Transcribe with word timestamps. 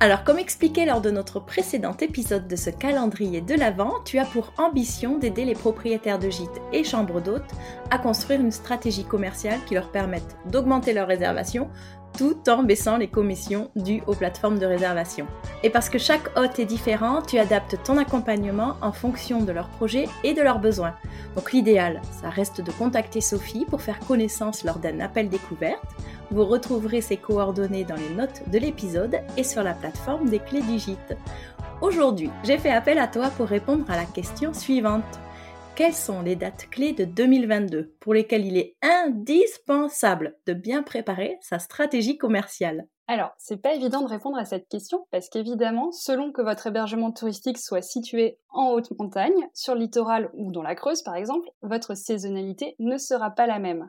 Alors, 0.00 0.24
comme 0.24 0.38
expliqué 0.38 0.84
lors 0.86 1.00
de 1.00 1.10
notre 1.10 1.40
précédent 1.40 1.96
épisode 2.00 2.48
de 2.48 2.56
ce 2.56 2.70
calendrier 2.70 3.40
de 3.40 3.54
l'Avent, 3.54 3.94
tu 4.04 4.18
as 4.18 4.24
pour 4.24 4.52
ambition 4.56 5.18
d'aider 5.18 5.44
les 5.44 5.54
propriétaires 5.54 6.18
de 6.18 6.30
gîtes 6.30 6.60
et 6.72 6.84
chambres 6.84 7.20
d'hôtes 7.20 7.52
à 7.90 7.98
construire 7.98 8.40
une 8.40 8.50
stratégie 8.50 9.04
commerciale 9.04 9.60
qui 9.66 9.74
leur 9.74 9.90
permette 9.90 10.36
d'augmenter 10.46 10.92
leurs 10.92 11.08
réservations 11.08 11.68
tout 12.16 12.48
en 12.48 12.62
baissant 12.62 12.96
les 12.96 13.08
commissions 13.08 13.70
dues 13.76 14.02
aux 14.06 14.14
plateformes 14.14 14.58
de 14.58 14.66
réservation. 14.66 15.26
Et 15.62 15.70
parce 15.70 15.90
que 15.90 15.98
chaque 15.98 16.36
hôte 16.38 16.58
est 16.58 16.64
différent, 16.64 17.20
tu 17.20 17.38
adaptes 17.38 17.78
ton 17.84 17.98
accompagnement 17.98 18.76
en 18.80 18.92
fonction 18.92 19.42
de 19.42 19.52
leurs 19.52 19.68
projets 19.68 20.08
et 20.24 20.32
de 20.32 20.42
leurs 20.42 20.58
besoins. 20.58 20.94
Donc 21.34 21.52
l'idéal, 21.52 22.00
ça 22.22 22.30
reste 22.30 22.62
de 22.62 22.72
contacter 22.72 23.20
Sophie 23.20 23.66
pour 23.66 23.82
faire 23.82 23.98
connaissance 24.00 24.64
lors 24.64 24.78
d'un 24.78 25.00
appel 25.00 25.28
découverte. 25.28 25.82
Vous 26.30 26.44
retrouverez 26.44 27.00
ses 27.00 27.16
coordonnées 27.16 27.84
dans 27.84 27.96
les 27.96 28.10
notes 28.10 28.48
de 28.50 28.58
l'épisode 28.58 29.20
et 29.36 29.44
sur 29.44 29.62
la 29.62 29.74
plateforme 29.74 30.28
des 30.28 30.40
clés 30.40 30.62
du 30.62 30.78
gîte. 30.78 31.16
Aujourd'hui, 31.80 32.30
j'ai 32.42 32.58
fait 32.58 32.70
appel 32.70 32.98
à 32.98 33.06
toi 33.06 33.30
pour 33.30 33.46
répondre 33.46 33.88
à 33.90 33.96
la 33.96 34.06
question 34.06 34.52
suivante 34.52 35.04
quelles 35.76 35.92
sont 35.92 36.22
les 36.22 36.36
dates 36.36 36.68
clés 36.70 36.94
de 36.94 37.04
2022 37.04 37.94
pour 38.00 38.14
lesquelles 38.14 38.46
il 38.46 38.56
est 38.56 38.76
indispensable 38.80 40.38
de 40.46 40.54
bien 40.54 40.82
préparer 40.82 41.36
sa 41.42 41.58
stratégie 41.58 42.16
commerciale? 42.16 42.88
Alors, 43.08 43.32
c'est 43.36 43.58
pas 43.58 43.74
évident 43.74 44.00
de 44.00 44.08
répondre 44.08 44.38
à 44.38 44.46
cette 44.46 44.68
question 44.68 45.06
parce 45.10 45.28
qu'évidemment, 45.28 45.92
selon 45.92 46.32
que 46.32 46.40
votre 46.40 46.66
hébergement 46.66 47.12
touristique 47.12 47.58
soit 47.58 47.82
situé 47.82 48.38
en 48.48 48.70
haute 48.70 48.90
montagne, 48.98 49.48
sur 49.52 49.74
le 49.74 49.80
littoral 49.80 50.30
ou 50.32 50.50
dans 50.50 50.62
la 50.62 50.74
Creuse 50.74 51.02
par 51.02 51.14
exemple, 51.14 51.46
votre 51.60 51.94
saisonnalité 51.94 52.74
ne 52.78 52.96
sera 52.96 53.30
pas 53.30 53.46
la 53.46 53.58
même. 53.58 53.86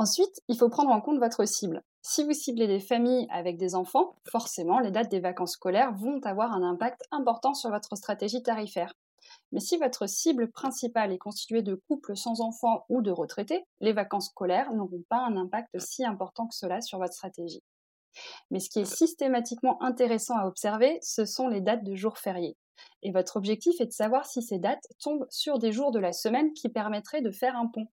Ensuite, 0.00 0.40
il 0.48 0.56
faut 0.56 0.70
prendre 0.70 0.88
en 0.92 1.02
compte 1.02 1.18
votre 1.18 1.44
cible. 1.44 1.82
Si 2.00 2.24
vous 2.24 2.32
ciblez 2.32 2.66
des 2.66 2.80
familles 2.80 3.26
avec 3.28 3.58
des 3.58 3.74
enfants, 3.74 4.16
forcément, 4.26 4.78
les 4.78 4.90
dates 4.90 5.10
des 5.10 5.20
vacances 5.20 5.52
scolaires 5.52 5.92
vont 5.92 6.20
avoir 6.24 6.54
un 6.54 6.62
impact 6.62 7.02
important 7.10 7.52
sur 7.52 7.68
votre 7.68 7.94
stratégie 7.96 8.42
tarifaire. 8.42 8.94
Mais 9.52 9.60
si 9.60 9.76
votre 9.76 10.08
cible 10.08 10.50
principale 10.50 11.12
est 11.12 11.18
constituée 11.18 11.60
de 11.60 11.74
couples 11.74 12.16
sans 12.16 12.40
enfants 12.40 12.86
ou 12.88 13.02
de 13.02 13.10
retraités, 13.10 13.62
les 13.82 13.92
vacances 13.92 14.30
scolaires 14.30 14.72
n'auront 14.72 15.04
pas 15.10 15.18
un 15.18 15.36
impact 15.36 15.78
si 15.78 16.02
important 16.02 16.46
que 16.46 16.54
cela 16.54 16.80
sur 16.80 16.96
votre 16.96 17.12
stratégie. 17.12 17.62
Mais 18.50 18.58
ce 18.58 18.70
qui 18.70 18.80
est 18.80 18.86
systématiquement 18.86 19.82
intéressant 19.82 20.38
à 20.38 20.46
observer, 20.46 20.98
ce 21.02 21.26
sont 21.26 21.46
les 21.46 21.60
dates 21.60 21.84
de 21.84 21.94
jours 21.94 22.16
fériés. 22.16 22.56
Et 23.02 23.12
votre 23.12 23.36
objectif 23.36 23.78
est 23.82 23.86
de 23.86 23.92
savoir 23.92 24.24
si 24.24 24.40
ces 24.40 24.58
dates 24.58 24.86
tombent 24.98 25.26
sur 25.28 25.58
des 25.58 25.72
jours 25.72 25.90
de 25.90 25.98
la 25.98 26.14
semaine 26.14 26.54
qui 26.54 26.70
permettraient 26.70 27.20
de 27.20 27.30
faire 27.30 27.54
un 27.54 27.66
pont. 27.66 27.86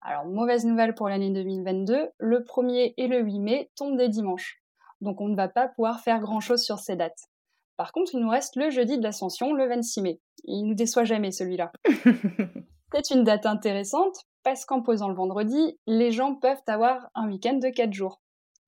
Alors, 0.00 0.24
mauvaise 0.26 0.64
nouvelle 0.64 0.94
pour 0.94 1.08
l'année 1.08 1.30
2022, 1.30 2.08
le 2.18 2.40
1er 2.40 2.94
et 2.96 3.08
le 3.08 3.20
8 3.20 3.38
mai 3.40 3.70
tombent 3.76 3.96
des 3.96 4.08
dimanches. 4.08 4.62
Donc 5.00 5.20
on 5.20 5.28
ne 5.28 5.36
va 5.36 5.48
pas 5.48 5.68
pouvoir 5.68 6.00
faire 6.00 6.20
grand-chose 6.20 6.62
sur 6.62 6.78
ces 6.78 6.96
dates. 6.96 7.28
Par 7.76 7.92
contre, 7.92 8.14
il 8.14 8.20
nous 8.20 8.30
reste 8.30 8.56
le 8.56 8.70
jeudi 8.70 8.98
de 8.98 9.02
l'Ascension, 9.02 9.52
le 9.52 9.68
26 9.68 10.02
mai. 10.02 10.20
Il 10.44 10.64
nous 10.64 10.74
déçoit 10.74 11.04
jamais 11.04 11.30
celui-là. 11.30 11.70
C'est 12.92 13.10
une 13.10 13.22
date 13.22 13.46
intéressante 13.46 14.16
parce 14.42 14.64
qu'en 14.64 14.82
posant 14.82 15.08
le 15.08 15.14
vendredi, 15.14 15.78
les 15.86 16.10
gens 16.10 16.34
peuvent 16.34 16.62
avoir 16.66 17.08
un 17.14 17.28
week-end 17.28 17.58
de 17.58 17.68
4 17.68 17.92
jours. 17.92 18.20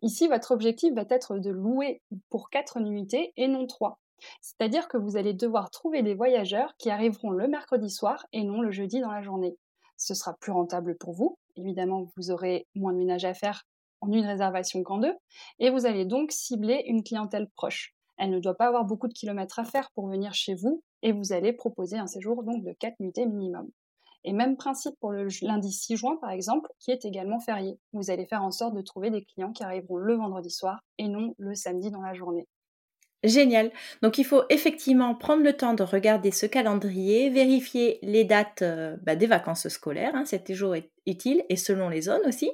Ici, 0.03 0.29
votre 0.29 0.53
objectif 0.53 0.95
va 0.95 1.05
être 1.11 1.39
de 1.39 1.51
louer 1.51 2.03
pour 2.29 2.51
4 2.51 2.81
nuitées 2.81 3.33
et 3.37 3.49
non 3.49 3.67
3. 3.67 3.99
C'est-à-dire 4.41 4.89
que 4.89 4.97
vous 4.97 5.17
allez 5.17 5.35
devoir 5.35 5.71
trouver 5.71 6.03
des 6.03 6.15
voyageurs 6.15 6.75
qui 6.79 6.91
arriveront 6.91 7.31
le 7.31 7.49
mercredi 7.49 7.91
soir 7.91 8.27
et 8.33 8.45
non 8.45 8.61
le 8.61 8.71
jeudi 8.71 9.01
dans 9.01 9.11
la 9.11 9.23
journée. 9.23 9.57
Ce 10.01 10.15
sera 10.15 10.35
plus 10.41 10.51
rentable 10.51 10.97
pour 10.97 11.13
vous. 11.13 11.37
Évidemment, 11.57 12.07
vous 12.17 12.31
aurez 12.31 12.67
moins 12.75 12.95
de 12.95 12.99
ménage 12.99 13.27
à 13.27 13.35
faire 13.35 13.65
en 14.01 14.11
une 14.11 14.25
réservation 14.25 14.83
qu'en 14.83 14.97
deux. 14.97 15.13
Et 15.59 15.69
vous 15.69 15.85
allez 15.85 16.07
donc 16.07 16.33
cibler 16.33 16.83
une 16.87 17.05
clientèle 17.05 17.51
proche. 17.55 17.95
Elle 18.17 18.31
ne 18.31 18.41
doit 18.41 18.57
pas 18.57 18.67
avoir 18.67 18.87
beaucoup 18.87 19.09
de 19.09 19.13
kilomètres 19.13 19.59
à 19.59 19.65
faire 19.65 19.91
pour 19.95 20.09
venir 20.09 20.33
chez 20.33 20.55
vous 20.55 20.83
et 21.03 21.13
vous 21.13 21.35
allez 21.35 21.53
proposer 21.53 21.99
un 21.99 22.07
séjour 22.07 22.43
donc 22.45 22.65
de 22.65 22.73
4 22.73 22.99
nuitées 23.01 23.27
minimum. 23.27 23.69
Et 24.25 24.33
même 24.33 24.57
principe 24.57 24.99
pour 25.01 25.13
le 25.13 25.29
lundi 25.43 25.71
6 25.71 25.97
juin 25.97 26.17
par 26.17 26.31
exemple, 26.31 26.71
qui 26.79 26.93
est 26.93 27.05
également 27.05 27.39
férié. 27.39 27.79
Vous 27.93 28.11
allez 28.11 28.25
faire 28.25 28.43
en 28.43 28.51
sorte 28.51 28.75
de 28.75 28.83
trouver 28.83 29.11
des 29.11 29.25
clients 29.25 29.53
qui 29.53 29.63
arriveront 29.63 29.97
le 29.97 30.15
vendredi 30.15 30.51
soir 30.51 30.81
et 30.97 31.09
non 31.09 31.35
le 31.37 31.55
samedi 31.55 31.91
dans 31.91 32.03
la 32.03 32.15
journée. 32.15 32.49
Génial. 33.23 33.71
Donc 34.03 34.17
il 34.17 34.25
faut 34.25 34.45
effectivement 34.49 35.15
prendre 35.15 35.43
le 35.43 35.53
temps 35.53 35.75
de 35.75 35.83
regarder 35.83 36.31
ce 36.31 36.47
calendrier, 36.47 37.29
vérifier 37.29 37.99
les 38.03 38.25
dates 38.25 38.63
euh, 38.63 38.97
bah, 39.03 39.15
des 39.15 39.27
vacances 39.27 39.69
scolaires, 39.69 40.15
hein, 40.15 40.25
c'est 40.25 40.45
toujours 40.45 40.75
utile, 41.07 41.45
et 41.51 41.57
selon 41.57 41.91
les 41.91 42.03
zones 42.03 42.27
aussi. 42.27 42.51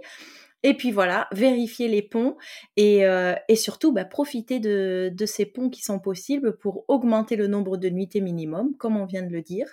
Et 0.64 0.74
puis 0.74 0.90
voilà, 0.90 1.28
vérifier 1.32 1.86
les 1.86 2.02
ponts 2.02 2.36
et, 2.76 3.06
euh, 3.06 3.34
surtout 3.54 3.92
bah, 3.92 4.04
profiter 4.04 4.58
de, 4.58 5.14
ces 5.24 5.46
ponts 5.46 5.70
qui 5.70 5.82
sont 5.82 6.00
possibles 6.00 6.56
pour 6.58 6.84
augmenter 6.88 7.36
le 7.36 7.46
nombre 7.46 7.76
de 7.76 7.88
nuitées 7.88 8.20
minimum, 8.20 8.76
comme 8.76 8.96
on 8.96 9.06
vient 9.06 9.22
de 9.22 9.30
le 9.30 9.42
dire, 9.42 9.68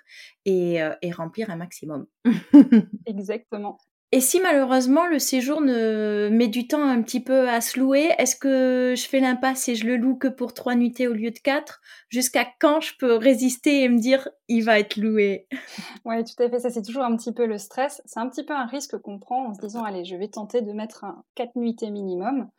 et, 0.45 0.83
euh, 0.83 0.93
et 1.01 1.11
remplir 1.11 1.49
un 1.49 1.55
maximum. 1.55 2.05
Exactement. 3.07 3.79
Et 4.15 4.21
si 4.21 4.39
malheureusement 4.39 5.07
le 5.07 5.17
séjour 5.17 5.59
ne 5.59 6.29
met 6.31 6.47
du 6.47 6.67
temps 6.67 6.83
un 6.83 7.01
petit 7.01 7.19
peu 7.19 7.49
à 7.49 7.61
se 7.61 7.79
louer, 7.79 8.11
est-ce 8.19 8.35
que 8.35 8.93
je 8.95 9.07
fais 9.07 9.19
l'impasse 9.19 9.67
et 9.69 9.73
je 9.73 9.87
le 9.87 9.97
loue 9.97 10.15
que 10.15 10.27
pour 10.27 10.53
trois 10.53 10.75
nuitées 10.75 11.07
au 11.07 11.13
lieu 11.13 11.31
de 11.31 11.39
quatre? 11.39 11.81
Jusqu'à 12.09 12.45
quand 12.59 12.79
je 12.79 12.95
peux 12.99 13.15
résister 13.15 13.81
et 13.81 13.89
me 13.89 13.97
dire 13.97 14.29
il 14.47 14.63
va 14.63 14.77
être 14.77 14.97
loué? 14.97 15.47
Oui, 16.05 16.23
tout 16.25 16.43
à 16.43 16.47
fait. 16.47 16.59
Ça, 16.59 16.69
c'est 16.69 16.83
toujours 16.83 17.01
un 17.01 17.17
petit 17.17 17.31
peu 17.31 17.47
le 17.47 17.57
stress. 17.57 18.03
C'est 18.05 18.19
un 18.19 18.29
petit 18.29 18.43
peu 18.43 18.53
un 18.53 18.67
risque 18.67 18.99
qu'on 18.99 19.17
prend 19.17 19.47
en 19.47 19.55
se 19.55 19.59
disant 19.61 19.83
allez, 19.83 20.05
je 20.05 20.15
vais 20.15 20.27
tenter 20.27 20.61
de 20.61 20.73
mettre 20.73 21.05
un 21.05 21.23
quatre 21.33 21.55
nuitées 21.55 21.89
minimum. 21.89 22.51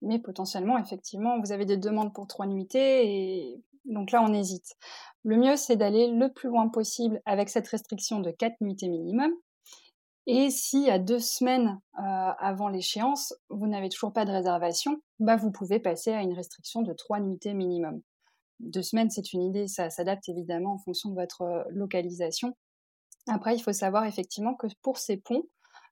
Mais 0.00 0.18
potentiellement, 0.18 0.78
effectivement, 0.78 1.38
vous 1.40 1.52
avez 1.52 1.66
des 1.66 1.76
demandes 1.76 2.14
pour 2.14 2.26
trois 2.26 2.46
nuitées 2.46 3.04
et 3.04 3.60
donc 3.84 4.12
là, 4.12 4.24
on 4.26 4.32
hésite. 4.32 4.76
Le 5.24 5.36
mieux, 5.36 5.56
c'est 5.56 5.76
d'aller 5.76 6.08
le 6.08 6.32
plus 6.32 6.48
loin 6.48 6.68
possible 6.68 7.20
avec 7.26 7.50
cette 7.50 7.68
restriction 7.68 8.20
de 8.20 8.30
quatre 8.30 8.62
nuitées 8.62 8.88
minimum 8.88 9.30
et 10.26 10.50
si 10.50 10.88
à 10.88 10.98
deux 10.98 11.18
semaines 11.18 11.80
euh, 11.98 12.02
avant 12.38 12.68
l'échéance, 12.68 13.34
vous 13.48 13.66
n'avez 13.66 13.88
toujours 13.88 14.12
pas 14.12 14.24
de 14.24 14.30
réservation, 14.30 15.02
bah 15.18 15.36
vous 15.36 15.50
pouvez 15.50 15.80
passer 15.80 16.12
à 16.12 16.22
une 16.22 16.32
restriction 16.32 16.82
de 16.82 16.92
trois 16.92 17.18
nuitées 17.18 17.54
minimum. 17.54 18.00
Deux 18.60 18.82
semaines, 18.82 19.10
c'est 19.10 19.32
une 19.32 19.42
idée, 19.42 19.66
ça 19.66 19.90
s'adapte 19.90 20.28
évidemment 20.28 20.74
en 20.74 20.78
fonction 20.78 21.10
de 21.10 21.16
votre 21.16 21.42
euh, 21.42 21.64
localisation. 21.70 22.56
Après, 23.26 23.56
il 23.56 23.60
faut 23.60 23.72
savoir 23.72 24.04
effectivement 24.04 24.54
que 24.54 24.68
pour 24.82 24.98
ces 24.98 25.16
ponts, 25.16 25.44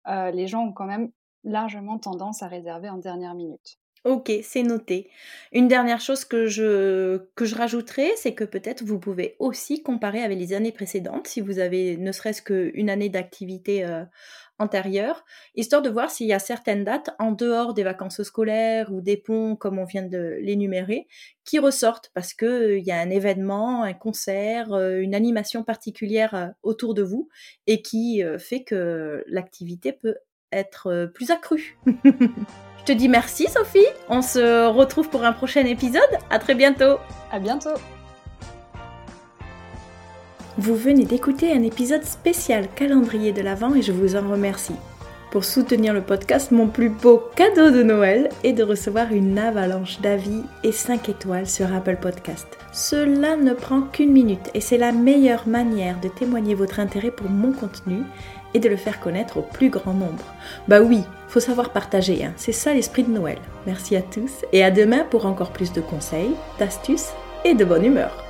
euh, 0.07 0.31
les 0.31 0.47
gens 0.47 0.65
ont 0.65 0.73
quand 0.73 0.87
même 0.87 1.11
largement 1.43 1.99
tendance 1.99 2.43
à 2.43 2.49
réserver 2.49 2.89
en 2.89 2.99
dernière 2.99 3.35
minute. 3.35 3.80
Ok, 4.05 4.33
c'est 4.43 4.63
noté. 4.63 5.11
Une 5.53 5.69
dernière 5.69 6.01
chose 6.01 6.25
que 6.25 6.47
je, 6.47 7.19
que 7.35 7.45
je 7.45 7.55
rajouterai, 7.55 8.11
c'est 8.17 8.33
que 8.33 8.45
peut-être 8.45 8.83
vous 8.83 8.99
pouvez 8.99 9.37
aussi 9.39 9.83
comparer 9.83 10.23
avec 10.23 10.39
les 10.39 10.55
années 10.55 10.73
précédentes, 10.73 11.27
si 11.27 11.43
vous 11.43 11.59
avez 11.59 11.99
ne 11.99 12.11
serait-ce 12.11 12.41
qu'une 12.41 12.89
année 12.89 13.11
d'activité 13.11 13.85
euh, 13.85 14.03
antérieure, 14.59 15.23
histoire 15.55 15.83
de 15.83 15.91
voir 15.91 16.11
s'il 16.11 16.29
y 16.29 16.33
a 16.33 16.39
certaines 16.39 16.83
dates 16.83 17.11
en 17.19 17.33
dehors 17.33 17.75
des 17.75 17.83
vacances 17.83 18.23
scolaires 18.23 18.91
ou 18.91 19.03
des 19.03 19.19
ponts, 19.19 19.55
comme 19.55 19.79
on 19.79 19.85
vient 19.85 20.07
de 20.07 20.39
l'énumérer, 20.41 21.07
qui 21.45 21.59
ressortent 21.59 22.11
parce 22.15 22.33
qu'il 22.33 22.49
euh, 22.49 22.79
y 22.79 22.93
a 22.93 22.99
un 22.99 23.11
événement, 23.11 23.83
un 23.83 23.93
concert, 23.93 24.73
euh, 24.73 25.01
une 25.01 25.15
animation 25.15 25.63
particulière 25.63 26.55
autour 26.63 26.95
de 26.95 27.03
vous 27.03 27.29
et 27.67 27.83
qui 27.83 28.23
fait 28.39 28.65
que 28.65 29.25
l'activité 29.27 29.93
peut 29.93 30.17
être 30.53 31.11
plus 31.13 31.31
accrue. 31.31 31.79
Je 32.81 32.85
te 32.85 32.93
dis 32.93 33.09
merci 33.09 33.47
Sophie. 33.49 33.87
On 34.09 34.23
se 34.23 34.67
retrouve 34.67 35.09
pour 35.11 35.25
un 35.25 35.33
prochain 35.33 35.65
épisode. 35.67 36.01
À 36.31 36.39
très 36.39 36.55
bientôt. 36.55 36.97
À 37.31 37.39
bientôt. 37.39 37.75
Vous 40.57 40.77
venez 40.77 41.05
d'écouter 41.05 41.53
un 41.53 41.63
épisode 41.63 42.05
spécial 42.05 42.69
calendrier 42.75 43.33
de 43.33 43.43
l'Avent 43.43 43.75
et 43.75 43.83
je 43.83 43.93
vous 43.93 44.17
en 44.17 44.29
remercie. 44.29 44.75
Pour 45.31 45.45
soutenir 45.45 45.95
le 45.95 46.01
podcast, 46.01 46.51
mon 46.51 46.67
plus 46.67 46.89
beau 46.89 47.23
cadeau 47.37 47.71
de 47.71 47.85
Noël 47.85 48.31
est 48.43 48.53
de 48.53 48.65
recevoir 48.65 49.13
une 49.13 49.39
avalanche 49.39 50.01
d'avis 50.01 50.43
et 50.65 50.73
5 50.73 51.09
étoiles 51.09 51.47
sur 51.47 51.73
Apple 51.73 51.99
Podcast. 52.03 52.49
Cela 52.73 53.37
ne 53.37 53.53
prend 53.53 53.83
qu'une 53.83 54.11
minute 54.11 54.51
et 54.55 54.61
c'est 54.61 54.77
la 54.77 54.91
meilleure 54.91 55.47
manière 55.47 56.01
de 56.01 56.09
témoigner 56.09 56.57
votre 56.57 56.81
intérêt 56.81 57.13
pour 57.13 57.31
mon 57.31 57.53
contenu 57.53 58.03
et 58.55 58.59
de 58.59 58.69
le 58.69 58.77
faire 58.77 58.99
connaître 58.99 59.37
au 59.37 59.43
plus 59.43 59.71
grand 59.71 59.95
nombre. 59.95 60.35
Bah 60.67 60.81
oui, 60.81 61.05
faut 61.29 61.39
savoir 61.39 61.71
partager, 61.71 62.25
hein. 62.25 62.33
c'est 62.37 62.51
ça 62.51 62.75
l'esprit 62.75 63.05
de 63.05 63.13
Noël. 63.13 63.39
Merci 63.67 63.95
à 63.95 64.03
tous 64.03 64.45
et 64.53 64.65
à 64.65 64.73
demain 64.73 65.05
pour 65.09 65.27
encore 65.27 65.53
plus 65.53 65.73
de 65.73 65.81
conseils, 65.81 66.35
d'astuces 66.59 67.11
et 67.45 67.55
de 67.55 67.65
bonne 67.65 67.85
humeur. 67.85 68.30